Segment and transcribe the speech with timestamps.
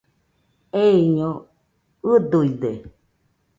[0.85, 1.29] Eiño
[2.11, 2.71] ɨduide